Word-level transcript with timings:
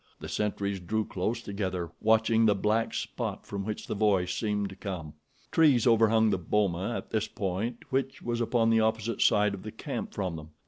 The 0.19 0.27
sentries 0.27 0.79
drew 0.79 1.05
close 1.05 1.43
together, 1.43 1.91
watching 2.01 2.43
the 2.47 2.55
black 2.55 2.91
spot 2.91 3.45
from 3.45 3.63
which 3.65 3.85
the 3.85 3.93
voice 3.93 4.33
seemed 4.33 4.69
to 4.69 4.75
come. 4.75 5.13
Trees 5.51 5.85
overhung 5.85 6.31
the 6.31 6.39
boma 6.39 6.97
at 6.97 7.11
this 7.11 7.27
point 7.27 7.83
which 7.91 8.19
was 8.19 8.41
upon 8.41 8.71
the 8.71 8.79
opposite 8.79 9.21
side 9.21 9.53
of 9.53 9.61
the 9.61 9.71
camp 9.71 10.11
from 10.15 10.37
them. 10.37 10.49